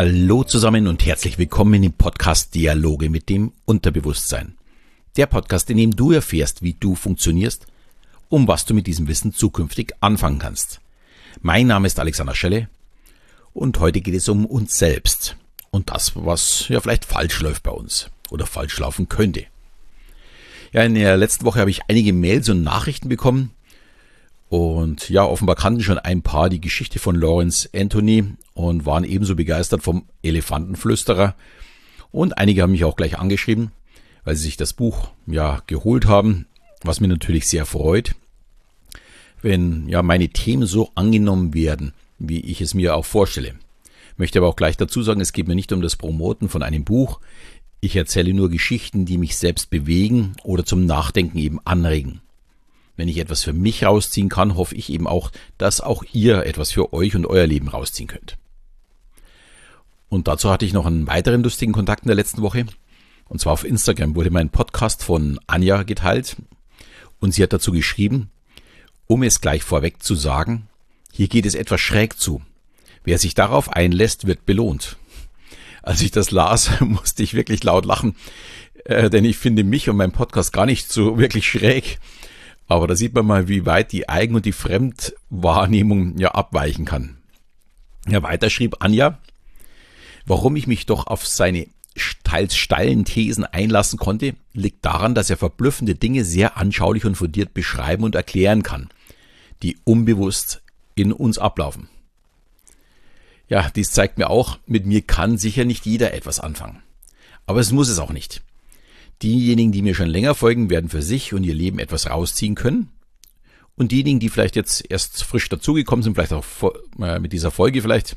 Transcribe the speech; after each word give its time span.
Hallo 0.00 0.44
zusammen 0.44 0.86
und 0.86 1.04
herzlich 1.04 1.38
willkommen 1.38 1.82
im 1.82 1.92
Podcast 1.92 2.54
Dialoge 2.54 3.10
mit 3.10 3.28
dem 3.28 3.50
Unterbewusstsein. 3.64 4.56
Der 5.16 5.26
Podcast, 5.26 5.68
in 5.70 5.76
dem 5.76 5.96
du 5.96 6.12
erfährst, 6.12 6.62
wie 6.62 6.74
du 6.74 6.94
funktionierst, 6.94 7.66
um 8.28 8.46
was 8.46 8.64
du 8.64 8.74
mit 8.74 8.86
diesem 8.86 9.08
Wissen 9.08 9.34
zukünftig 9.34 9.94
anfangen 9.98 10.38
kannst. 10.38 10.80
Mein 11.42 11.66
Name 11.66 11.88
ist 11.88 11.98
Alexander 11.98 12.36
Schelle 12.36 12.68
und 13.54 13.80
heute 13.80 14.00
geht 14.00 14.14
es 14.14 14.28
um 14.28 14.46
uns 14.46 14.78
selbst 14.78 15.34
und 15.72 15.90
das, 15.90 16.12
was 16.14 16.68
ja 16.68 16.80
vielleicht 16.80 17.04
falsch 17.04 17.40
läuft 17.40 17.64
bei 17.64 17.72
uns 17.72 18.08
oder 18.30 18.46
falsch 18.46 18.78
laufen 18.78 19.08
könnte. 19.08 19.46
Ja, 20.72 20.84
in 20.84 20.94
der 20.94 21.16
letzten 21.16 21.44
Woche 21.44 21.58
habe 21.58 21.70
ich 21.70 21.80
einige 21.88 22.12
Mails 22.12 22.48
und 22.48 22.62
Nachrichten 22.62 23.08
bekommen, 23.08 23.50
und 24.48 25.10
ja, 25.10 25.24
offenbar 25.24 25.56
kannten 25.56 25.82
schon 25.82 25.98
ein 25.98 26.22
paar 26.22 26.48
die 26.48 26.60
Geschichte 26.60 26.98
von 26.98 27.14
Lawrence 27.14 27.68
Anthony 27.74 28.24
und 28.54 28.86
waren 28.86 29.04
ebenso 29.04 29.36
begeistert 29.36 29.82
vom 29.82 30.06
Elefantenflüsterer. 30.22 31.34
Und 32.10 32.38
einige 32.38 32.62
haben 32.62 32.72
mich 32.72 32.84
auch 32.84 32.96
gleich 32.96 33.18
angeschrieben, 33.18 33.72
weil 34.24 34.36
sie 34.36 34.44
sich 34.44 34.56
das 34.56 34.72
Buch 34.72 35.10
ja 35.26 35.62
geholt 35.66 36.06
haben, 36.06 36.46
was 36.82 37.00
mir 37.00 37.08
natürlich 37.08 37.46
sehr 37.46 37.66
freut. 37.66 38.14
Wenn 39.42 39.88
ja 39.88 40.02
meine 40.02 40.30
Themen 40.30 40.66
so 40.66 40.90
angenommen 40.94 41.52
werden, 41.52 41.92
wie 42.18 42.40
ich 42.40 42.62
es 42.62 42.74
mir 42.74 42.96
auch 42.96 43.04
vorstelle. 43.04 43.54
Möchte 44.16 44.38
aber 44.38 44.48
auch 44.48 44.56
gleich 44.56 44.76
dazu 44.76 45.02
sagen, 45.02 45.20
es 45.20 45.32
geht 45.32 45.46
mir 45.46 45.54
nicht 45.54 45.72
um 45.72 45.82
das 45.82 45.94
Promoten 45.94 46.48
von 46.48 46.62
einem 46.62 46.84
Buch. 46.84 47.20
Ich 47.80 47.94
erzähle 47.94 48.34
nur 48.34 48.48
Geschichten, 48.48 49.04
die 49.04 49.18
mich 49.18 49.36
selbst 49.36 49.70
bewegen 49.70 50.32
oder 50.42 50.64
zum 50.64 50.86
Nachdenken 50.86 51.38
eben 51.38 51.60
anregen. 51.64 52.22
Wenn 52.98 53.08
ich 53.08 53.18
etwas 53.18 53.44
für 53.44 53.52
mich 53.52 53.84
rausziehen 53.84 54.28
kann, 54.28 54.56
hoffe 54.56 54.74
ich 54.74 54.90
eben 54.90 55.06
auch, 55.06 55.30
dass 55.56 55.80
auch 55.80 56.02
ihr 56.12 56.44
etwas 56.46 56.72
für 56.72 56.92
euch 56.92 57.14
und 57.14 57.26
euer 57.26 57.46
Leben 57.46 57.68
rausziehen 57.68 58.08
könnt. 58.08 58.36
Und 60.08 60.26
dazu 60.26 60.50
hatte 60.50 60.64
ich 60.64 60.72
noch 60.72 60.84
einen 60.84 61.06
weiteren 61.06 61.44
lustigen 61.44 61.72
Kontakt 61.72 62.02
in 62.02 62.08
der 62.08 62.16
letzten 62.16 62.42
Woche. 62.42 62.66
Und 63.28 63.40
zwar 63.40 63.52
auf 63.52 63.62
Instagram 63.62 64.16
wurde 64.16 64.32
mein 64.32 64.50
Podcast 64.50 65.04
von 65.04 65.38
Anja 65.46 65.84
geteilt. 65.84 66.38
Und 67.20 67.32
sie 67.32 67.44
hat 67.44 67.52
dazu 67.52 67.70
geschrieben, 67.70 68.30
um 69.06 69.22
es 69.22 69.40
gleich 69.40 69.62
vorweg 69.62 70.02
zu 70.02 70.16
sagen, 70.16 70.66
hier 71.12 71.28
geht 71.28 71.46
es 71.46 71.54
etwas 71.54 71.80
schräg 71.80 72.18
zu. 72.18 72.42
Wer 73.04 73.18
sich 73.18 73.34
darauf 73.34 73.70
einlässt, 73.70 74.26
wird 74.26 74.44
belohnt. 74.44 74.96
Als 75.84 76.02
ich 76.02 76.10
das 76.10 76.32
las, 76.32 76.68
musste 76.80 77.22
ich 77.22 77.34
wirklich 77.34 77.62
laut 77.62 77.84
lachen, 77.84 78.16
äh, 78.86 79.08
denn 79.08 79.24
ich 79.24 79.38
finde 79.38 79.62
mich 79.62 79.88
und 79.88 79.96
mein 79.96 80.10
Podcast 80.10 80.52
gar 80.52 80.66
nicht 80.66 80.90
so 80.90 81.16
wirklich 81.16 81.48
schräg. 81.48 82.00
Aber 82.68 82.86
da 82.86 82.94
sieht 82.94 83.14
man 83.14 83.26
mal, 83.26 83.48
wie 83.48 83.66
weit 83.66 83.92
die 83.92 84.08
Eigen- 84.08 84.34
und 84.34 84.44
die 84.44 84.52
Fremdwahrnehmung 84.52 86.18
ja 86.18 86.32
abweichen 86.32 86.84
kann. 86.84 87.16
Ja, 88.06 88.22
weiter 88.22 88.50
schrieb 88.50 88.76
Anja, 88.80 89.18
warum 90.26 90.54
ich 90.56 90.66
mich 90.66 90.86
doch 90.86 91.06
auf 91.06 91.26
seine 91.26 91.66
teils 92.22 92.56
steilen 92.56 93.04
Thesen 93.04 93.44
einlassen 93.44 93.98
konnte, 93.98 94.34
liegt 94.52 94.84
daran, 94.84 95.14
dass 95.14 95.30
er 95.30 95.36
verblüffende 95.36 95.94
Dinge 95.94 96.24
sehr 96.24 96.56
anschaulich 96.56 97.04
und 97.04 97.16
fundiert 97.16 97.54
beschreiben 97.54 98.04
und 98.04 98.14
erklären 98.14 98.62
kann, 98.62 98.90
die 99.62 99.78
unbewusst 99.84 100.62
in 100.94 101.12
uns 101.12 101.38
ablaufen. 101.38 101.88
Ja, 103.48 103.70
dies 103.70 103.90
zeigt 103.92 104.18
mir 104.18 104.28
auch, 104.28 104.58
mit 104.66 104.84
mir 104.84 105.00
kann 105.00 105.38
sicher 105.38 105.64
nicht 105.64 105.86
jeder 105.86 106.12
etwas 106.12 106.38
anfangen. 106.38 106.82
Aber 107.46 107.60
es 107.60 107.72
muss 107.72 107.88
es 107.88 107.98
auch 107.98 108.12
nicht. 108.12 108.42
Diejenigen, 109.22 109.72
die 109.72 109.82
mir 109.82 109.94
schon 109.94 110.08
länger 110.08 110.34
folgen, 110.34 110.70
werden 110.70 110.90
für 110.90 111.02
sich 111.02 111.32
und 111.34 111.44
ihr 111.44 111.54
Leben 111.54 111.78
etwas 111.78 112.08
rausziehen 112.08 112.54
können. 112.54 112.90
Und 113.76 113.92
diejenigen, 113.92 114.20
die 114.20 114.28
vielleicht 114.28 114.56
jetzt 114.56 114.84
erst 114.90 115.22
frisch 115.24 115.48
dazugekommen 115.48 116.02
sind, 116.02 116.14
vielleicht 116.14 116.32
auch 116.32 116.44
äh, 117.00 117.18
mit 117.18 117.32
dieser 117.32 117.50
Folge 117.50 117.82
vielleicht, 117.82 118.16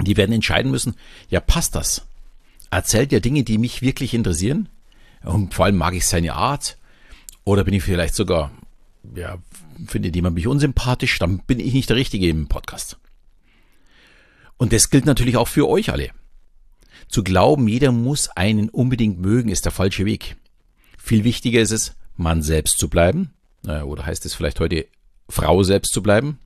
die 0.00 0.16
werden 0.16 0.32
entscheiden 0.32 0.70
müssen, 0.70 0.94
ja, 1.30 1.40
passt 1.40 1.74
das? 1.74 2.06
Erzählt 2.70 3.12
er 3.12 3.20
Dinge, 3.20 3.44
die 3.44 3.58
mich 3.58 3.82
wirklich 3.82 4.14
interessieren? 4.14 4.68
Und 5.22 5.54
vor 5.54 5.64
allem 5.64 5.76
mag 5.76 5.94
ich 5.94 6.06
seine 6.06 6.34
Art? 6.34 6.76
Oder 7.44 7.64
bin 7.64 7.74
ich 7.74 7.82
vielleicht 7.82 8.14
sogar, 8.14 8.50
ja, 9.14 9.38
findet 9.86 10.14
jemand 10.16 10.34
mich 10.34 10.46
unsympathisch? 10.46 11.18
Dann 11.18 11.38
bin 11.38 11.60
ich 11.60 11.72
nicht 11.72 11.88
der 11.88 11.96
Richtige 11.96 12.28
im 12.28 12.48
Podcast. 12.48 12.98
Und 14.56 14.72
das 14.72 14.90
gilt 14.90 15.06
natürlich 15.06 15.36
auch 15.36 15.48
für 15.48 15.68
euch 15.68 15.90
alle. 15.90 16.10
Zu 17.14 17.22
glauben, 17.22 17.68
jeder 17.68 17.92
muss 17.92 18.28
einen 18.30 18.68
unbedingt 18.68 19.20
mögen, 19.20 19.48
ist 19.48 19.66
der 19.66 19.70
falsche 19.70 20.04
Weg. 20.04 20.34
Viel 20.98 21.22
wichtiger 21.22 21.60
ist 21.60 21.70
es, 21.70 21.94
Mann 22.16 22.42
selbst 22.42 22.76
zu 22.76 22.88
bleiben. 22.90 23.30
Oder 23.62 24.04
heißt 24.04 24.26
es 24.26 24.34
vielleicht 24.34 24.58
heute 24.58 24.88
Frau 25.28 25.62
selbst 25.62 25.92
zu 25.92 26.02
bleiben? 26.02 26.40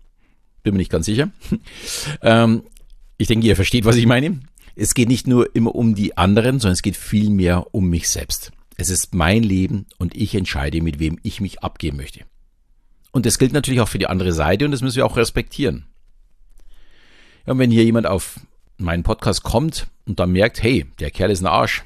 Bin 0.63 0.75
mir 0.75 0.79
nicht 0.81 0.93
ganz 0.93 1.07
sicher. 1.07 1.31
ähm, 2.21 2.65
ich 3.17 3.29
denke, 3.29 3.47
ihr 3.47 3.57
versteht, 3.57 3.87
was 3.87 3.97
ich 3.97 4.05
meine. 4.05 4.41
Es 4.77 4.93
geht 4.93 5.09
nicht 5.09 5.27
nur 5.27 5.57
immer 5.57 5.75
um 5.75 5.95
die 5.95 6.19
anderen, 6.19 6.61
sondern 6.61 6.75
es 6.75 6.83
geht 6.83 6.99
vielmehr 6.99 7.75
um 7.75 7.89
mich 7.89 8.11
selbst. 8.11 8.53
Es 8.77 8.91
ist 8.91 9.15
mein 9.15 9.43
Leben 9.43 9.87
und 9.97 10.15
ich 10.15 10.35
entscheide, 10.35 10.83
mit 10.83 10.99
wem 10.99 11.19
ich 11.23 11.41
mich 11.41 11.63
abgeben 11.63 11.97
möchte. 11.97 12.27
Und 13.11 13.25
das 13.25 13.39
gilt 13.39 13.55
natürlich 13.55 13.81
auch 13.81 13.89
für 13.89 13.99
die 13.99 14.07
andere 14.07 14.35
Seite 14.35 14.67
und 14.67 14.73
das 14.73 14.83
müssen 14.83 14.97
wir 14.97 15.07
auch 15.07 15.17
respektieren. 15.17 15.87
Ja, 17.47 17.55
und 17.55 17.59
wenn 17.59 17.71
hier 17.71 17.85
jemand 17.85 18.07
auf 18.07 18.39
meinen 18.79 19.03
Podcast 19.03 19.43
kommt 19.43 19.89
und 20.07 20.19
dann 20.19 20.33
merkt, 20.33 20.63
hey, 20.63 20.87
der 21.01 21.11
Kerl 21.11 21.31
ist 21.31 21.41
ein 21.41 21.47
Arsch, 21.47 21.85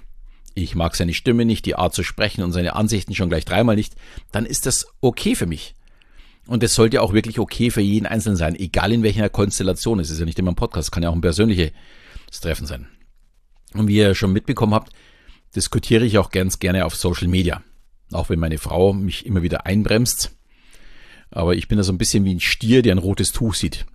ich 0.54 0.74
mag 0.74 0.94
seine 0.94 1.14
Stimme 1.14 1.44
nicht, 1.44 1.66
die 1.66 1.74
Art 1.74 1.94
zu 1.94 2.02
sprechen 2.02 2.42
und 2.42 2.52
seine 2.52 2.76
Ansichten 2.76 3.14
schon 3.14 3.30
gleich 3.30 3.44
dreimal 3.44 3.76
nicht, 3.76 3.94
dann 4.30 4.46
ist 4.46 4.66
das 4.66 4.86
okay 5.00 5.34
für 5.34 5.46
mich. 5.46 5.74
Und 6.46 6.62
es 6.62 6.74
sollte 6.74 7.00
auch 7.02 7.12
wirklich 7.12 7.38
okay 7.38 7.70
für 7.70 7.80
jeden 7.80 8.06
Einzelnen 8.06 8.36
sein, 8.36 8.56
egal 8.56 8.92
in 8.92 9.02
welcher 9.02 9.28
Konstellation. 9.28 10.00
Es 10.00 10.10
ist 10.10 10.18
ja 10.18 10.24
nicht 10.24 10.38
immer 10.38 10.52
ein 10.52 10.56
Podcast, 10.56 10.92
kann 10.92 11.02
ja 11.02 11.08
auch 11.08 11.14
ein 11.14 11.20
persönliches 11.20 11.72
Treffen 12.40 12.66
sein. 12.66 12.88
Und 13.74 13.88
wie 13.88 13.96
ihr 13.96 14.14
schon 14.14 14.32
mitbekommen 14.32 14.74
habt, 14.74 14.92
diskutiere 15.54 16.04
ich 16.04 16.18
auch 16.18 16.30
ganz 16.30 16.58
gerne 16.58 16.84
auf 16.84 16.96
Social 16.96 17.28
Media. 17.28 17.62
Auch 18.10 18.28
wenn 18.28 18.38
meine 18.38 18.58
Frau 18.58 18.92
mich 18.92 19.24
immer 19.24 19.42
wieder 19.42 19.66
einbremst. 19.66 20.36
Aber 21.30 21.54
ich 21.54 21.68
bin 21.68 21.78
da 21.78 21.84
so 21.84 21.92
ein 21.92 21.98
bisschen 21.98 22.24
wie 22.24 22.34
ein 22.34 22.40
Stier, 22.40 22.82
der 22.82 22.94
ein 22.94 22.98
rotes 22.98 23.32
Tuch 23.32 23.54
sieht. 23.54 23.86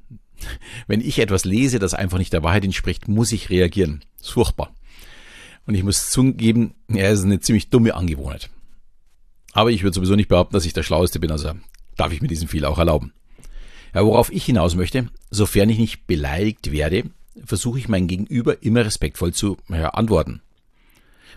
Wenn 0.87 1.01
ich 1.01 1.19
etwas 1.19 1.45
lese, 1.45 1.79
das 1.79 1.93
einfach 1.93 2.17
nicht 2.17 2.33
der 2.33 2.43
Wahrheit 2.43 2.65
entspricht, 2.65 3.07
muss 3.07 3.31
ich 3.31 3.49
reagieren. 3.49 4.03
Das 4.17 4.27
ist 4.27 4.33
furchtbar. 4.33 4.73
Und 5.65 5.75
ich 5.75 5.83
muss 5.83 6.09
zugeben, 6.09 6.73
ja, 6.89 7.05
es 7.05 7.19
ist 7.19 7.25
eine 7.25 7.39
ziemlich 7.39 7.69
dumme 7.69 7.95
Angewohnheit. 7.95 8.49
Aber 9.53 9.71
ich 9.71 9.83
würde 9.83 9.95
sowieso 9.95 10.15
nicht 10.15 10.29
behaupten, 10.29 10.53
dass 10.53 10.65
ich 10.65 10.73
der 10.73 10.83
Schlaueste 10.83 11.19
bin, 11.19 11.31
also 11.31 11.51
darf 11.95 12.13
ich 12.13 12.21
mir 12.21 12.27
diesen 12.27 12.47
Fehler 12.47 12.69
auch 12.69 12.77
erlauben. 12.77 13.13
Ja, 13.93 14.05
worauf 14.05 14.31
ich 14.31 14.45
hinaus 14.45 14.75
möchte, 14.75 15.09
sofern 15.31 15.69
ich 15.69 15.79
nicht 15.79 16.07
beleidigt 16.07 16.71
werde, 16.71 17.03
versuche 17.43 17.79
ich 17.79 17.89
mein 17.89 18.07
Gegenüber 18.07 18.63
immer 18.63 18.85
respektvoll 18.85 19.33
zu 19.33 19.57
ja, 19.69 19.89
antworten. 19.89 20.41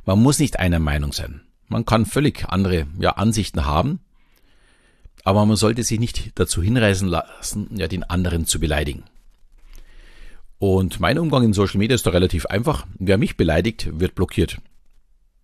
Man 0.05 0.23
muss 0.23 0.39
nicht 0.39 0.59
einer 0.59 0.79
Meinung 0.79 1.13
sein. 1.13 1.43
Man 1.69 1.85
kann 1.85 2.07
völlig 2.07 2.49
andere 2.49 2.87
ja, 2.99 3.13
Ansichten 3.13 3.65
haben 3.65 4.01
aber 5.25 5.45
man 5.47 5.57
sollte 5.57 5.83
sich 5.83 6.01
nicht 6.01 6.33
dazu 6.35 6.63
hinreißen 6.63 7.09
lassen, 7.09 7.69
ja, 7.77 7.89
den 7.89 8.05
anderen 8.05 8.47
zu 8.47 8.61
beleidigen. 8.61 9.05
Und 10.59 11.01
mein 11.01 11.19
Umgang 11.19 11.45
in 11.45 11.53
Social 11.53 11.79
Media 11.79 11.95
ist 11.95 12.07
doch 12.07 12.13
relativ 12.13 12.47
einfach. 12.47 12.87
Wer 12.99 13.17
mich 13.17 13.37
beleidigt, 13.37 13.89
wird 13.99 14.15
blockiert. 14.15 14.59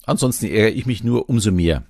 Ansonsten 0.04 0.46
ärgere 0.46 0.76
ich 0.76 0.86
mich 0.86 1.02
nur 1.02 1.28
umso 1.28 1.50
mehr. 1.50 1.84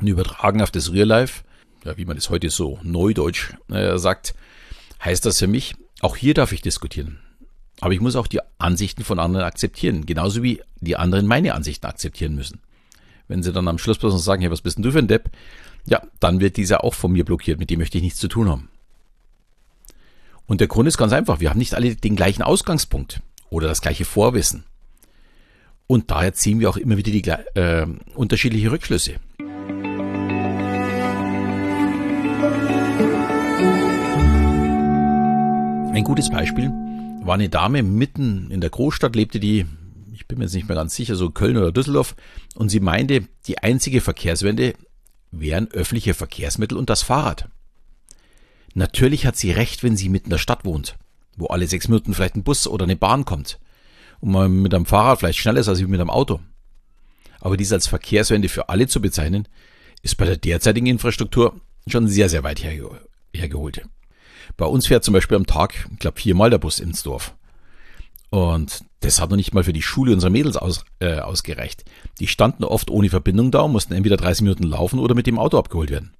Und 0.00 0.06
übertragen 0.06 0.62
auf 0.62 0.70
das 0.70 0.92
Real 0.92 1.06
Life, 1.06 1.44
ja, 1.84 1.96
wie 1.96 2.04
man 2.04 2.16
das 2.16 2.30
heute 2.30 2.50
so 2.50 2.78
neudeutsch 2.82 3.52
äh, 3.70 3.98
sagt, 3.98 4.34
heißt 5.04 5.26
das 5.26 5.38
für 5.38 5.46
mich, 5.46 5.74
auch 6.00 6.16
hier 6.16 6.34
darf 6.34 6.52
ich 6.52 6.62
diskutieren. 6.62 7.18
Aber 7.80 7.92
ich 7.92 8.00
muss 8.00 8.16
auch 8.16 8.26
die 8.26 8.40
Ansichten 8.58 9.04
von 9.04 9.18
anderen 9.18 9.46
akzeptieren, 9.46 10.06
genauso 10.06 10.42
wie 10.42 10.62
die 10.80 10.96
anderen 10.96 11.26
meine 11.26 11.54
Ansichten 11.54 11.86
akzeptieren 11.86 12.34
müssen. 12.34 12.60
Wenn 13.28 13.42
sie 13.42 13.52
dann 13.52 13.68
am 13.68 13.78
Schluss 13.78 13.98
bloß 13.98 14.14
noch 14.14 14.20
sagen, 14.20 14.42
hey, 14.42 14.50
was 14.50 14.62
bist 14.62 14.78
denn 14.78 14.82
du 14.82 14.90
für 14.90 14.98
ein 14.98 15.08
Depp? 15.08 15.30
Ja, 15.86 16.02
dann 16.20 16.40
wird 16.40 16.56
dieser 16.56 16.84
auch 16.84 16.94
von 16.94 17.12
mir 17.12 17.24
blockiert. 17.24 17.58
Mit 17.58 17.70
dem 17.70 17.78
möchte 17.78 17.98
ich 17.98 18.04
nichts 18.04 18.20
zu 18.20 18.28
tun 18.28 18.48
haben. 18.48 18.68
Und 20.46 20.60
der 20.60 20.68
Grund 20.68 20.88
ist 20.88 20.98
ganz 20.98 21.12
einfach. 21.12 21.40
Wir 21.40 21.50
haben 21.50 21.58
nicht 21.58 21.74
alle 21.74 21.94
den 21.94 22.16
gleichen 22.16 22.42
Ausgangspunkt 22.42 23.20
oder 23.50 23.68
das 23.68 23.82
gleiche 23.82 24.04
Vorwissen. 24.04 24.64
Und 25.86 26.10
daher 26.10 26.34
ziehen 26.34 26.60
wir 26.60 26.68
auch 26.68 26.76
immer 26.76 26.96
wieder 26.96 27.12
die 27.12 27.22
äh, 27.58 27.86
unterschiedliche 28.14 28.70
Rückschlüsse. 28.70 29.16
Ein 35.94 36.04
gutes 36.04 36.30
Beispiel 36.30 36.70
war 37.24 37.34
eine 37.34 37.48
Dame 37.48 37.82
mitten 37.82 38.50
in 38.50 38.60
der 38.60 38.70
Großstadt, 38.70 39.16
lebte 39.16 39.40
die, 39.40 39.66
ich 40.14 40.28
bin 40.28 40.38
mir 40.38 40.44
jetzt 40.44 40.54
nicht 40.54 40.68
mehr 40.68 40.76
ganz 40.76 40.94
sicher, 40.94 41.16
so 41.16 41.30
Köln 41.30 41.56
oder 41.56 41.72
Düsseldorf, 41.72 42.14
und 42.54 42.68
sie 42.68 42.80
meinte, 42.80 43.26
die 43.46 43.58
einzige 43.58 44.00
Verkehrswende 44.00 44.74
wären 45.30 45.70
öffentliche 45.70 46.14
Verkehrsmittel 46.14 46.78
und 46.78 46.90
das 46.90 47.02
Fahrrad. 47.02 47.48
Natürlich 48.74 49.26
hat 49.26 49.36
sie 49.36 49.50
recht, 49.50 49.82
wenn 49.82 49.96
sie 49.96 50.08
mitten 50.08 50.26
in 50.26 50.30
der 50.30 50.38
Stadt 50.38 50.64
wohnt, 50.64 50.96
wo 51.36 51.46
alle 51.46 51.66
sechs 51.66 51.88
Minuten 51.88 52.14
vielleicht 52.14 52.36
ein 52.36 52.44
Bus 52.44 52.66
oder 52.66 52.84
eine 52.84 52.96
Bahn 52.96 53.24
kommt 53.24 53.58
und 54.20 54.32
man 54.32 54.62
mit 54.62 54.74
einem 54.74 54.86
Fahrrad 54.86 55.18
vielleicht 55.18 55.38
schneller 55.38 55.60
ist 55.60 55.68
als 55.68 55.80
mit 55.80 56.00
einem 56.00 56.10
Auto. 56.10 56.40
Aber 57.40 57.56
dies 57.56 57.72
als 57.72 57.86
Verkehrswende 57.86 58.48
für 58.48 58.68
alle 58.68 58.88
zu 58.88 59.00
bezeichnen, 59.00 59.46
ist 60.02 60.16
bei 60.16 60.26
der 60.26 60.36
derzeitigen 60.36 60.86
Infrastruktur 60.86 61.60
schon 61.86 62.08
sehr, 62.08 62.28
sehr 62.28 62.42
weit 62.42 62.62
herge 62.62 63.00
hergeholt. 63.34 63.82
Bei 64.56 64.66
uns 64.66 64.86
fährt 64.86 65.04
zum 65.04 65.14
Beispiel 65.14 65.36
am 65.36 65.46
Tag, 65.46 65.88
ich 65.92 65.98
glaube, 65.98 66.20
viermal 66.20 66.50
der 66.50 66.58
Bus 66.58 66.80
ins 66.80 67.02
Dorf. 67.02 67.34
Und 68.30 68.84
Das 69.00 69.20
hat 69.20 69.30
noch 69.30 69.36
nicht 69.36 69.54
mal 69.54 69.64
für 69.64 69.72
die 69.72 69.82
Schule 69.82 70.12
unserer 70.12 70.30
Mädels 70.30 70.56
aus, 70.56 70.84
äh, 70.98 71.20
ausgereicht. 71.20 71.84
Die 72.18 72.26
standen 72.26 72.64
oft 72.64 72.90
ohne 72.90 73.10
Verbindung 73.10 73.50
da 73.50 73.60
und 73.60 73.72
mussten 73.72 73.94
entweder 73.94 74.16
30 74.16 74.42
Minuten 74.42 74.64
laufen 74.64 74.98
oder 74.98 75.14
mit 75.14 75.26
dem 75.26 75.38
Auto 75.38 75.58
abgeholt 75.58 75.90
werden. 75.90 76.12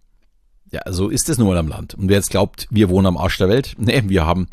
Ja, 0.71 0.83
so 0.89 1.09
ist 1.09 1.29
es 1.29 1.39
nun 1.39 1.49
mal 1.49 1.57
am 1.57 1.69
Land. 1.69 1.95
Und 1.95 2.09
wer 2.09 2.17
jetzt 2.17 2.31
glaubt, 2.31 2.69
wir 2.71 2.89
wohnen 2.89 3.07
am 3.07 3.17
Arsch 3.17 3.39
der 3.39 3.49
Welt, 3.49 3.75
nee, 3.79 4.03
wir 4.07 4.27
haben 4.27 4.49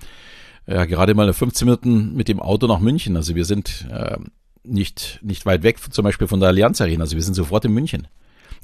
äh, 0.66 0.88
gerade 0.88 1.14
mal 1.14 1.32
15 1.32 1.66
Minuten 1.66 2.16
mit 2.16 2.28
dem 2.28 2.40
Auto 2.40 2.68
nach 2.68 2.80
München. 2.80 3.16
Also 3.16 3.36
wir 3.36 3.46
sind 3.46 3.86
äh, 3.92 4.18
nicht, 4.64 5.20
nicht 5.22 5.46
weit 5.46 5.64
weg, 5.64 5.80
zum 5.92 6.04
Beispiel 6.04 6.28
von 6.28 6.40
der 6.40 6.50
Allianz 6.50 6.82
Arena. 6.82 7.04
Also 7.04 7.16
wir 7.16 7.24
sind 7.24 7.36
sofort 7.36 7.66
in 7.66 7.74
München. 7.74 8.08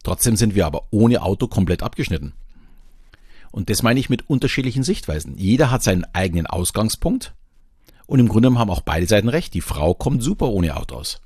Trotzdem 0.04 0.36
sind 0.36 0.56
wir 0.56 0.66
aber 0.66 0.84
ohne 0.90 1.22
Auto 1.22 1.48
komplett 1.48 1.84
abgeschnitten. 1.84 2.34
Und 3.52 3.69
das 3.69 3.84
meine 3.84 4.00
ich 4.00 4.10
mit 4.10 4.30
unterschiedlichen 4.30 4.84
Sichtweisen. 4.84 5.38
Jeder 5.38 5.69
hat 5.69 5.84
seinen 5.84 6.06
eigenen 6.13 6.48
Ausgangspunkt. 6.48 7.34
Und 8.12 8.19
im 8.19 8.28
Grunde 8.28 8.54
haben 8.60 8.69
auch 8.69 8.81
beide 8.81 9.08
Seiten 9.08 9.30
recht. 9.30 9.54
Die 9.54 9.62
Frau 9.62 9.94
kommt 9.94 10.22
super 10.22 10.50
ohne 10.50 10.75
Auto 10.75 10.96
aus. 10.96 11.22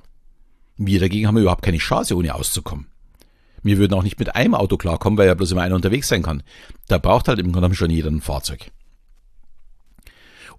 Wir 0.78 1.00
dagegen 1.00 1.26
haben 1.26 1.40
überhaupt 1.40 1.64
keine 1.64 1.80
Chance, 1.80 2.16
ohne 2.16 2.36
auszukommen. 2.36 2.86
Wir 3.64 3.80
würden 3.80 3.96
auch 3.96 4.04
nicht 4.04 4.20
mit 4.20 4.36
einem 4.36 4.54
Auto 4.54 4.78
klarkommen, 4.78 5.18
weil 5.18 5.26
ja 5.26 5.34
bloß 5.34 5.54
immer 5.54 5.64
einer 5.64 5.74
unterwegs 5.74 6.10
sein 6.10 6.22
kann. 6.22 6.44
Da 6.88 7.00
braucht 7.00 7.28
halt 7.28 7.40
im 7.40 7.52
Grunde 7.52 7.74
schon 7.74 7.90
jeder 7.90 8.12
ein 8.12 8.22
Fahrzeug. 8.22 8.70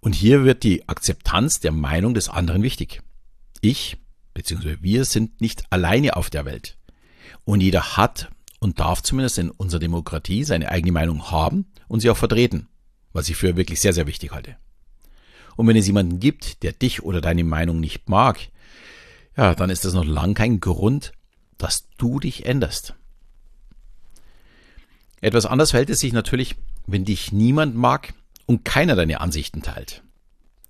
Und 0.01 0.17
hier 0.17 0.43
wird 0.43 0.65
die 0.65 0.89
Akzeptanz 0.89 1.61
der 1.61 1.71
Meinung 1.71 2.13
des 2.13 2.29
anderen 2.29 2.65
wichtig. 2.65 3.03
Ich 3.61 3.97
bzw. 4.35 4.79
wir 4.81 5.05
sind 5.05 5.41
nicht 5.41 5.63
alleine 5.71 6.17
auf 6.17 6.29
der 6.29 6.45
Welt. 6.45 6.77
Und 7.45 7.61
jeder 7.61 7.97
hat 7.97 8.31
und 8.59 8.81
darf 8.81 9.01
zumindest 9.01 9.39
in 9.39 9.53
unserer 9.53 9.79
Demokratie 9.79 10.43
seine 10.43 10.73
eigene 10.73 10.91
Meinung 10.91 11.31
haben 11.31 11.67
und 11.87 12.01
sie 12.01 12.11
auch 12.11 12.17
vertreten, 12.17 12.67
was 13.13 13.29
ich 13.29 13.37
für 13.37 13.57
wirklich 13.57 13.81
sehr, 13.81 13.93
sehr 13.93 14.09
wichtig 14.09 14.33
halte. 14.33 14.57
Und 15.57 15.67
wenn 15.67 15.77
es 15.77 15.87
jemanden 15.87 16.21
gibt, 16.21 16.63
der 16.63 16.73
dich 16.73 17.03
oder 17.03 17.21
deine 17.21 17.45
Meinung 17.45 17.81
nicht 17.81 18.09
mag, 18.09 18.39
ja, 19.37 19.55
dann 19.55 19.71
ist 19.71 19.85
das 19.85 19.95
noch 19.95 20.05
lang 20.05 20.35
kein 20.35 20.61
Grund, 20.61 21.13
dass 21.59 21.89
du 21.99 22.21
dich 22.21 22.47
änderst. 22.47 22.95
Etwas 25.21 25.47
anders 25.47 25.71
verhält 25.71 25.91
es 25.91 26.01
sich 26.01 26.13
natürlich, 26.13 26.57
wenn 26.87 27.05
dich 27.05 27.33
niemand 27.33 27.75
mag 27.75 28.15
und 28.45 28.65
keiner 28.65 28.97
deine 28.97 29.21
Ansichten 29.21 29.63
teilt. 29.63 30.03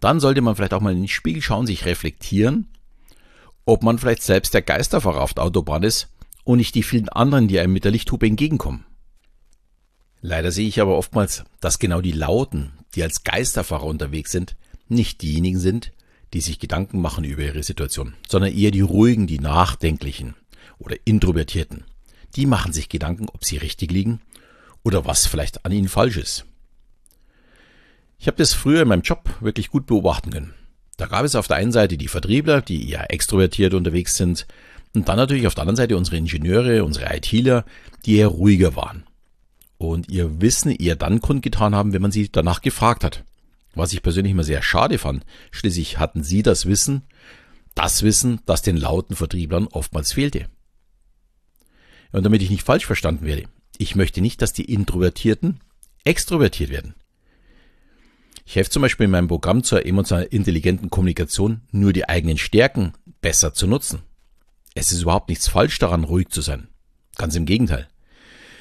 Dann 0.00 0.20
sollte 0.20 0.40
man 0.40 0.56
vielleicht 0.56 0.74
auch 0.74 0.80
mal 0.80 0.92
in 0.92 1.02
den 1.02 1.08
Spiegel 1.08 1.42
schauen, 1.42 1.66
sich 1.66 1.84
reflektieren, 1.84 2.68
ob 3.64 3.82
man 3.82 3.98
vielleicht 3.98 4.22
selbst 4.22 4.54
der 4.54 4.62
Geisterfahrer 4.62 5.20
auf 5.20 5.34
der 5.34 5.44
Autobahn 5.44 5.82
ist 5.82 6.08
und 6.44 6.58
nicht 6.58 6.74
die 6.74 6.82
vielen 6.82 7.08
anderen, 7.08 7.48
die 7.48 7.58
einem 7.58 7.72
mit 7.72 7.84
der 7.84 7.90
Lichthupe 7.92 8.26
entgegenkommen. 8.26 8.84
Leider 10.20 10.52
sehe 10.52 10.68
ich 10.68 10.80
aber 10.80 10.96
oftmals, 10.96 11.44
dass 11.60 11.78
genau 11.78 12.00
die 12.00 12.12
Lauten, 12.12 12.72
die 12.94 13.02
als 13.02 13.24
Geisterfahrer 13.24 13.84
unterwegs 13.84 14.32
sind, 14.32 14.56
nicht 14.88 15.22
diejenigen 15.22 15.58
sind, 15.58 15.92
die 16.32 16.40
sich 16.40 16.58
Gedanken 16.58 17.00
machen 17.00 17.24
über 17.24 17.42
ihre 17.42 17.62
Situation, 17.62 18.14
sondern 18.28 18.52
eher 18.52 18.70
die 18.70 18.80
ruhigen, 18.80 19.26
die 19.26 19.38
nachdenklichen 19.38 20.34
oder 20.78 20.96
introvertierten. 21.04 21.84
Die 22.34 22.46
machen 22.46 22.72
sich 22.72 22.88
Gedanken, 22.88 23.28
ob 23.28 23.44
sie 23.44 23.56
richtig 23.56 23.90
liegen 23.90 24.20
oder 24.82 25.04
was 25.04 25.26
vielleicht 25.26 25.64
an 25.64 25.72
ihnen 25.72 25.88
falsch 25.88 26.16
ist. 26.16 26.44
Ich 28.18 28.26
habe 28.26 28.36
das 28.36 28.52
früher 28.52 28.82
in 28.82 28.88
meinem 28.88 29.02
Job 29.02 29.28
wirklich 29.40 29.70
gut 29.70 29.86
beobachten 29.86 30.30
können. 30.30 30.54
Da 30.96 31.06
gab 31.06 31.24
es 31.24 31.34
auf 31.34 31.48
der 31.48 31.58
einen 31.58 31.72
Seite 31.72 31.98
die 31.98 32.08
Vertriebler, 32.08 32.62
die 32.62 32.88
eher 32.88 33.10
extrovertiert 33.10 33.74
unterwegs 33.74 34.16
sind, 34.16 34.46
und 34.94 35.08
dann 35.08 35.18
natürlich 35.18 35.46
auf 35.46 35.54
der 35.54 35.62
anderen 35.62 35.76
Seite 35.76 35.96
unsere 35.96 36.16
Ingenieure, 36.16 36.82
unsere 36.82 37.14
ITler, 37.14 37.66
die 38.06 38.16
eher 38.16 38.28
ruhiger 38.28 38.76
waren. 38.76 39.04
Und 39.76 40.08
ihr 40.08 40.40
Wissen 40.40 40.70
eher 40.70 40.96
dann 40.96 41.20
kundgetan 41.20 41.74
haben, 41.74 41.92
wenn 41.92 42.00
man 42.00 42.12
sie 42.12 42.32
danach 42.32 42.62
gefragt 42.62 43.04
hat. 43.04 43.22
Was 43.76 43.92
ich 43.92 44.02
persönlich 44.02 44.32
immer 44.32 44.42
sehr 44.42 44.62
schade 44.62 44.98
fand. 44.98 45.24
Schließlich 45.52 45.98
hatten 45.98 46.24
sie 46.24 46.42
das 46.42 46.66
Wissen, 46.66 47.02
das 47.74 48.02
Wissen, 48.02 48.40
das 48.46 48.62
den 48.62 48.78
lauten 48.78 49.14
Vertrieblern 49.14 49.68
oftmals 49.68 50.14
fehlte. 50.14 50.48
Und 52.10 52.24
damit 52.24 52.40
ich 52.40 52.50
nicht 52.50 52.62
falsch 52.62 52.86
verstanden 52.86 53.26
werde, 53.26 53.44
ich 53.76 53.94
möchte 53.94 54.22
nicht, 54.22 54.40
dass 54.40 54.54
die 54.54 54.64
Introvertierten 54.64 55.60
extrovertiert 56.04 56.70
werden. 56.70 56.94
Ich 58.46 58.56
helfe 58.56 58.70
zum 58.70 58.80
Beispiel 58.80 59.04
in 59.04 59.10
meinem 59.10 59.28
Programm 59.28 59.62
zur 59.62 59.84
emotional 59.84 60.24
intelligenten 60.24 60.88
Kommunikation 60.88 61.60
nur 61.70 61.92
die 61.92 62.08
eigenen 62.08 62.38
Stärken 62.38 62.94
besser 63.20 63.52
zu 63.52 63.66
nutzen. 63.66 64.02
Es 64.74 64.90
ist 64.90 65.02
überhaupt 65.02 65.28
nichts 65.28 65.48
falsch 65.48 65.78
daran, 65.78 66.04
ruhig 66.04 66.28
zu 66.30 66.40
sein. 66.40 66.68
Ganz 67.16 67.34
im 67.34 67.44
Gegenteil. 67.44 67.88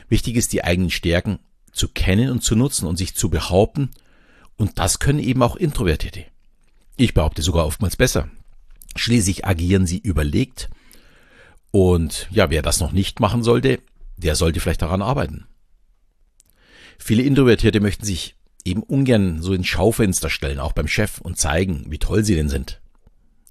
Wichtig 0.10 0.36
ist, 0.36 0.52
die 0.52 0.64
eigenen 0.64 0.90
Stärken 0.90 1.40
zu 1.72 1.88
kennen 1.88 2.32
und 2.32 2.42
zu 2.44 2.56
nutzen 2.56 2.88
und 2.88 2.98
sich 2.98 3.16
zu 3.16 3.30
behaupten. 3.30 3.92
Und 4.58 4.80
das 4.80 5.00
können 5.00 5.20
eben 5.20 5.44
auch 5.44 5.56
Introvertierte. 5.56 6.26
Ich 6.98 7.14
behaupte 7.14 7.42
sogar 7.42 7.66
oftmals 7.66 7.98
besser. 7.98 8.30
Schließlich 8.96 9.46
agieren 9.46 9.86
sie 9.86 9.98
überlegt. 9.98 10.70
Und 11.72 12.28
ja, 12.32 12.50
wer 12.50 12.62
das 12.62 12.80
noch 12.80 12.94
nicht 12.94 13.20
machen 13.20 13.44
sollte, 13.44 13.80
der 14.16 14.36
sollte 14.36 14.62
vielleicht 14.62 14.82
daran 14.82 15.02
arbeiten. 15.02 15.46
Viele 16.98 17.24
Introvertierte 17.24 17.82
möchten 17.82 18.06
sich 18.06 18.36
eben 18.64 18.82
ungern 18.82 19.42
so 19.42 19.54
ins 19.54 19.68
Schaufenster 19.68 20.30
stellen, 20.30 20.60
auch 20.60 20.72
beim 20.72 20.88
Chef, 20.88 21.20
und 21.20 21.38
zeigen, 21.38 21.86
wie 21.90 22.00
toll 22.00 22.24
sie 22.24 22.36
denn 22.36 22.50
sind. 22.50 22.82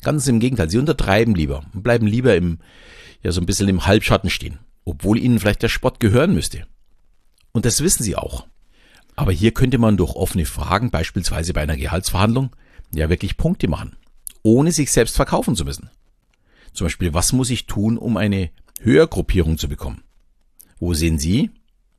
Ganz 0.02 0.26
im 0.26 0.40
Gegenteil, 0.40 0.70
sie 0.70 0.78
untertreiben 0.78 1.34
lieber 1.34 1.64
und 1.72 1.82
bleiben 1.82 2.06
lieber 2.06 2.34
im, 2.34 2.58
ja, 3.22 3.30
so 3.30 3.40
ein 3.40 3.46
bisschen 3.46 3.68
im 3.68 3.86
Halbschatten 3.86 4.30
stehen, 4.30 4.58
obwohl 4.84 5.18
ihnen 5.18 5.38
vielleicht 5.38 5.62
der 5.62 5.68
Spott 5.68 6.00
gehören 6.00 6.34
müsste. 6.34 6.66
Und 7.52 7.64
das 7.64 7.82
wissen 7.82 8.02
sie 8.02 8.16
auch. 8.16 8.46
Aber 9.16 9.32
hier 9.32 9.52
könnte 9.52 9.78
man 9.78 9.96
durch 9.96 10.14
offene 10.14 10.44
Fragen, 10.44 10.90
beispielsweise 10.90 11.52
bei 11.52 11.62
einer 11.62 11.76
Gehaltsverhandlung, 11.76 12.50
ja 12.93 13.08
wirklich 13.08 13.37
Punkte 13.37 13.69
machen, 13.69 13.96
ohne 14.43 14.72
sich 14.72 14.93
selbst 14.93 15.16
verkaufen 15.16 15.56
zu 15.56 15.64
müssen. 15.64 15.90
Zum 16.72 16.87
Beispiel, 16.87 17.14
was 17.14 17.32
muss 17.32 17.50
ich 17.50 17.66
tun, 17.66 17.99
um 17.99 18.16
eine 18.16 18.50
Höhergruppierung 18.81 19.58
zu 19.58 19.69
bekommen? 19.69 20.02
Wo 20.78 20.94
sehen 20.94 21.19
Sie, 21.19 21.50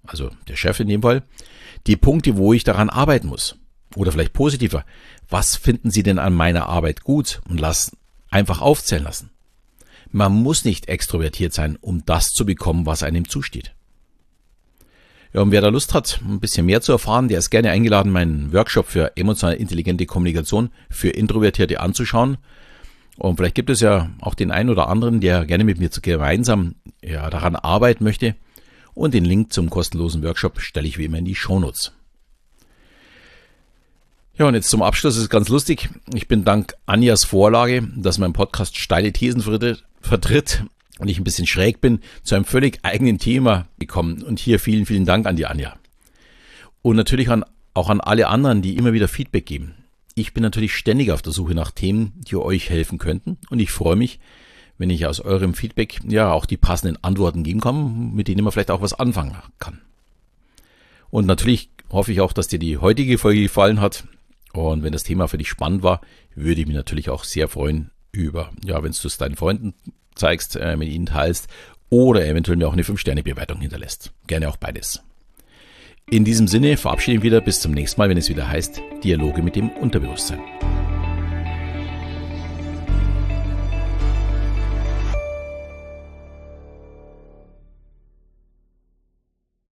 also 0.05 0.29
der 0.47 0.55
Chef 0.55 0.79
in 0.79 0.87
dem 0.87 1.01
Fall, 1.01 1.23
die 1.87 1.95
Punkte, 1.95 2.37
wo 2.37 2.53
ich 2.53 2.63
daran 2.63 2.89
arbeiten 2.89 3.27
muss. 3.27 3.57
Oder 3.95 4.11
vielleicht 4.11 4.33
positiver, 4.33 4.85
was 5.29 5.55
finden 5.55 5.91
Sie 5.91 6.03
denn 6.03 6.19
an 6.19 6.33
meiner 6.33 6.67
Arbeit 6.67 7.01
gut 7.01 7.41
und 7.47 7.59
lassen 7.59 7.97
einfach 8.29 8.59
aufzählen 8.59 9.03
lassen. 9.03 9.29
Man 10.11 10.33
muss 10.33 10.65
nicht 10.65 10.87
extrovertiert 10.87 11.53
sein, 11.53 11.77
um 11.79 12.05
das 12.05 12.33
zu 12.33 12.45
bekommen, 12.45 12.85
was 12.85 13.03
einem 13.03 13.27
zusteht. 13.27 13.74
Ja, 15.35 15.41
und 15.41 15.51
wer 15.51 15.59
da 15.59 15.67
Lust 15.67 15.93
hat, 15.93 16.21
ein 16.25 16.39
bisschen 16.39 16.65
mehr 16.65 16.79
zu 16.79 16.93
erfahren, 16.93 17.27
der 17.27 17.39
ist 17.39 17.49
gerne 17.49 17.69
eingeladen, 17.69 18.09
meinen 18.09 18.53
Workshop 18.53 18.87
für 18.87 19.17
emotional 19.17 19.55
intelligente 19.55 20.05
Kommunikation 20.05 20.69
für 20.89 21.09
Introvertierte 21.09 21.81
anzuschauen. 21.81 22.37
Und 23.17 23.35
vielleicht 23.35 23.55
gibt 23.55 23.69
es 23.69 23.81
ja 23.81 24.11
auch 24.21 24.33
den 24.33 24.49
einen 24.49 24.69
oder 24.69 24.87
anderen, 24.87 25.19
der 25.19 25.45
gerne 25.45 25.65
mit 25.65 25.77
mir 25.77 25.89
gemeinsam 25.89 26.75
ja, 27.03 27.29
daran 27.29 27.57
arbeiten 27.57 28.05
möchte, 28.05 28.35
und 28.93 29.13
den 29.13 29.25
Link 29.25 29.51
zum 29.51 29.69
kostenlosen 29.69 30.23
Workshop 30.23 30.61
stelle 30.61 30.87
ich 30.87 30.97
wie 30.97 31.03
immer 31.03 31.17
in 31.17 31.25
die 31.25 31.35
Shownotes. 31.35 31.91
Ja, 34.37 34.47
und 34.47 34.53
jetzt 34.53 34.69
zum 34.69 34.83
Abschluss 34.83 35.17
ist 35.17 35.29
ganz 35.29 35.49
lustig. 35.49 35.89
Ich 36.13 36.29
bin 36.29 36.45
dank 36.45 36.75
Anjas 36.85 37.25
Vorlage, 37.25 37.85
dass 37.97 38.19
mein 38.19 38.31
Podcast 38.31 38.77
steile 38.77 39.11
Thesen 39.11 39.41
vertritt 39.99 40.63
und 40.99 41.09
ich 41.09 41.19
ein 41.19 41.23
bisschen 41.23 41.47
schräg 41.47 41.81
bin, 41.81 41.99
zu 42.23 42.35
einem 42.35 42.45
völlig 42.45 42.79
eigenen 42.83 43.19
Thema 43.19 43.67
gekommen. 43.79 44.23
Und 44.23 44.39
hier 44.39 44.59
vielen, 44.59 44.85
vielen 44.85 45.05
Dank 45.05 45.25
an 45.25 45.35
die 45.35 45.45
Anja. 45.45 45.75
Und 46.81 46.95
natürlich 46.95 47.29
an, 47.29 47.43
auch 47.73 47.89
an 47.89 48.01
alle 48.01 48.27
anderen, 48.27 48.61
die 48.61 48.77
immer 48.77 48.93
wieder 48.93 49.07
Feedback 49.07 49.45
geben. 49.45 49.75
Ich 50.15 50.33
bin 50.33 50.43
natürlich 50.43 50.73
ständig 50.75 51.11
auf 51.11 51.21
der 51.21 51.33
Suche 51.33 51.55
nach 51.55 51.71
Themen, 51.71 52.13
die 52.27 52.37
euch 52.37 52.69
helfen 52.69 52.97
könnten. 52.97 53.37
Und 53.49 53.59
ich 53.59 53.71
freue 53.71 53.97
mich, 53.97 54.19
wenn 54.77 54.89
ich 54.89 55.05
aus 55.05 55.19
eurem 55.19 55.53
Feedback 55.53 55.99
ja 56.07 56.31
auch 56.31 56.45
die 56.45 56.57
passenden 56.57 57.03
Antworten 57.03 57.43
geben 57.43 57.59
kann, 57.59 58.13
mit 58.13 58.27
denen 58.27 58.43
man 58.43 58.51
vielleicht 58.51 58.71
auch 58.71 58.81
was 58.81 58.93
anfangen 58.93 59.35
kann. 59.59 59.81
Und 61.09 61.25
natürlich 61.25 61.69
hoffe 61.89 62.11
ich 62.11 62.21
auch, 62.21 62.33
dass 62.33 62.47
dir 62.47 62.59
die 62.59 62.77
heutige 62.77 63.17
Folge 63.17 63.41
gefallen 63.41 63.81
hat. 63.81 64.05
Und 64.53 64.83
wenn 64.83 64.93
das 64.93 65.03
Thema 65.03 65.27
für 65.27 65.37
dich 65.37 65.49
spannend 65.49 65.83
war, 65.83 66.01
würde 66.33 66.61
ich 66.61 66.67
mich 66.67 66.75
natürlich 66.75 67.09
auch 67.09 67.25
sehr 67.25 67.49
freuen 67.49 67.91
über, 68.11 68.51
ja, 68.63 68.81
wenn 68.83 68.93
du 68.93 69.07
es 69.07 69.17
deinen 69.17 69.35
Freunden 69.35 69.73
zeigst, 70.15 70.55
äh, 70.55 70.75
mit 70.77 70.89
ihnen 70.89 71.05
teilst 71.05 71.47
oder 71.89 72.25
eventuell 72.25 72.57
mir 72.57 72.67
auch 72.67 72.73
eine 72.73 72.83
5-Sterne-Bewertung 72.83 73.61
hinterlässt. 73.61 74.11
Gerne 74.27 74.49
auch 74.49 74.57
beides. 74.57 75.01
In 76.09 76.23
diesem 76.23 76.47
Sinne 76.47 76.77
verabschiede 76.77 77.15
ich 77.15 77.23
mich 77.23 77.31
wieder 77.31 77.41
bis 77.41 77.61
zum 77.61 77.71
nächsten 77.71 77.99
Mal, 77.99 78.09
wenn 78.09 78.17
es 78.17 78.29
wieder 78.29 78.47
heißt 78.47 78.81
Dialoge 79.03 79.41
mit 79.41 79.55
dem 79.55 79.69
Unterbewusstsein. 79.69 80.39